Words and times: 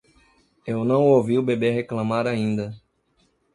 Eu 0.65 0.83
não 0.83 1.03
ouvi 1.07 1.37
o 1.37 1.43
bebê 1.43 1.69
reclamar 1.69 2.25
ainda. 2.25 2.73